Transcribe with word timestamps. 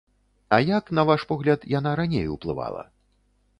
А 0.55 0.57
як, 0.77 0.89
на 0.99 1.03
ваш 1.09 1.27
погляд, 1.33 1.67
яна 1.77 1.93
раней 2.01 2.25
уплывала? 2.39 2.83